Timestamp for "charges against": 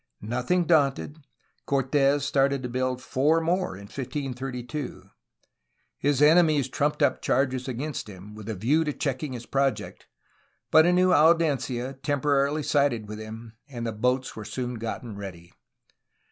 7.21-8.07